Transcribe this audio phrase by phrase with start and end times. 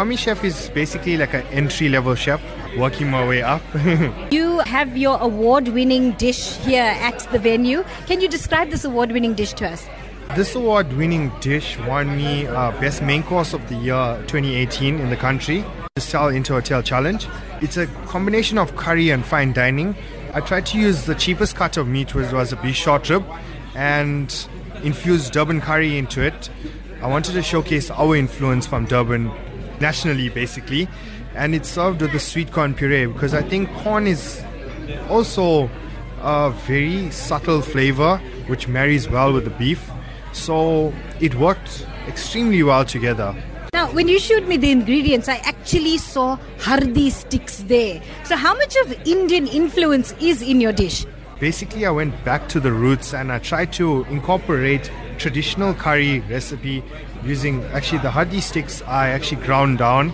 [0.00, 2.40] Commis chef is basically like an entry level chef,
[2.78, 3.60] working my way up.
[4.30, 7.84] You have your award winning dish here at the venue.
[8.06, 9.86] Can you describe this award winning dish to us?
[10.36, 15.10] this award winning dish won me uh, Best Main Course of the Year 2018 in
[15.10, 17.26] the country, the Distel Inter-Hotel Challenge.
[17.60, 19.94] It's a combination of curry and fine dining.
[20.32, 23.22] I tried to use the cheapest cut of meat, which was a beef short rib,
[23.74, 24.34] and
[24.82, 26.48] infuse Durban curry into it.
[27.02, 29.30] I wanted to showcase our influence from Durban
[29.80, 30.88] nationally, basically,
[31.34, 34.42] and it's served with a sweet corn puree because I think corn is
[35.08, 35.70] also
[36.22, 39.90] a very subtle flavor which marries well with the beef.
[40.32, 43.34] So it worked extremely well together.
[43.72, 48.02] Now, when you showed me the ingredients, I actually saw hardi sticks there.
[48.24, 51.06] So, how much of Indian influence is in your dish?
[51.40, 56.84] Basically, I went back to the roots and I tried to incorporate traditional curry recipe
[57.24, 60.12] using actually the hardi sticks I actually ground down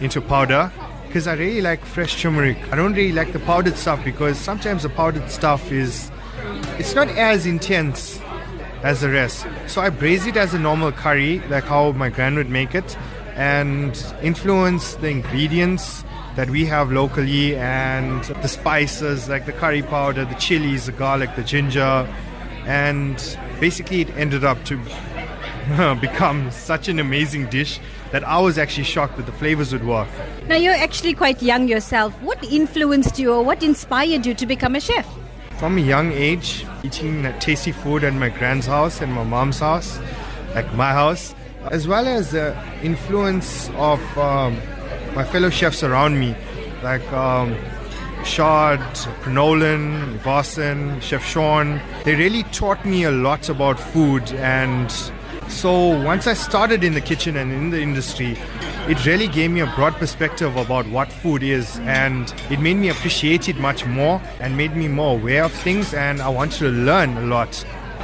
[0.00, 0.72] into powder
[1.06, 2.56] because I really like fresh turmeric.
[2.72, 6.10] I don't really like the powdered stuff because sometimes the powdered stuff is
[6.78, 8.18] it's not as intense
[8.82, 9.46] as the rest.
[9.66, 12.96] So I braise it as a normal curry, like how my gran would make it,
[13.34, 16.02] and influence the ingredients
[16.36, 21.34] that we have locally and the spices like the curry powder, the chilies, the garlic,
[21.36, 22.08] the ginger,
[22.64, 24.76] and basically it ended up to
[26.00, 27.78] become such an amazing dish
[28.10, 30.08] that I was actually shocked that the flavors would work.
[30.46, 32.12] Now, you're actually quite young yourself.
[32.22, 35.06] What influenced you or what inspired you to become a chef?
[35.58, 39.98] From a young age, eating tasty food at my grand's house and my mom's house,
[40.54, 41.34] like my house,
[41.70, 44.60] as well as the influence of um,
[45.14, 46.34] my fellow chefs around me,
[46.82, 47.54] like um,
[48.24, 48.80] Shard,
[49.22, 51.80] Pranolan, Vasan, Chef Sean.
[52.04, 54.90] They really taught me a lot about food and
[55.48, 58.38] so once I started in the kitchen and in the industry,
[58.88, 62.88] it really gave me a broad perspective about what food is and it made me
[62.88, 66.68] appreciate it much more and made me more aware of things and I wanted to
[66.68, 67.54] learn a lot.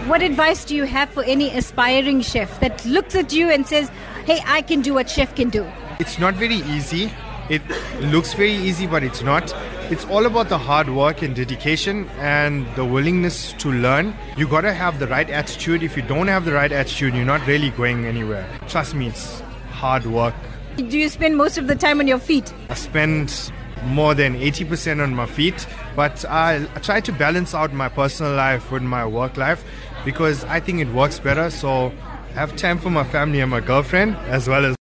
[0.06, 3.88] What advice do you have for any aspiring chef that looks at you and says,
[4.26, 5.66] hey, I can do what chef can do?
[6.00, 7.10] It's not very easy.
[7.48, 7.62] It
[8.00, 9.53] looks very easy, but it's not.
[9.91, 14.14] It's all about the hard work and dedication and the willingness to learn.
[14.37, 15.82] You gotta have the right attitude.
[15.82, 18.47] If you don't have the right attitude, you're not really going anywhere.
[18.69, 19.41] Trust me, it's
[19.72, 20.34] hard work.
[20.76, 22.53] Do you spend most of the time on your feet?
[22.69, 23.50] I spend
[23.87, 25.66] more than 80% on my feet,
[25.97, 29.64] but I, I try to balance out my personal life with my work life
[30.04, 31.50] because I think it works better.
[31.50, 31.92] So
[32.31, 34.76] I have time for my family and my girlfriend as well as